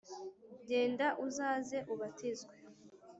[0.67, 2.55] genda uzaze ubatizwe.